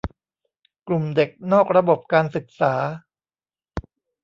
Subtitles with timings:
[0.87, 2.73] กลุ่มเด็กนอกระบบการศึกษา